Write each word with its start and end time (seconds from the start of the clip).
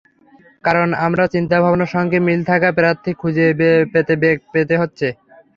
কারণ 0.63 0.87
আমার 1.05 1.31
চিন্তাভাবনার 1.35 1.93
সঙ্গে 1.95 2.17
মিল 2.27 2.41
থাকা 2.49 2.69
প্রার্থী 2.77 3.11
খুঁজে 3.21 3.45
পেতে 3.93 4.13
বেগ 4.21 4.37
পেতে 4.53 4.75
হচ্ছে। 4.81 5.07